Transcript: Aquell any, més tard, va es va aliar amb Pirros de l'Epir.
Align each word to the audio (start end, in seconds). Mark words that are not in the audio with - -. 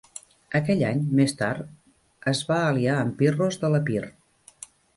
Aquell 0.59 0.79
any, 0.91 1.03
més 1.19 1.35
tard, 1.41 1.69
va 2.25 2.33
es 2.33 2.43
va 2.49 2.59
aliar 2.73 2.97
amb 3.03 3.17
Pirros 3.23 3.63
de 3.65 3.73
l'Epir. 3.75 4.05